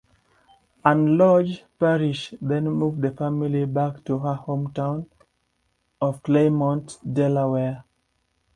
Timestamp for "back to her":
3.65-4.33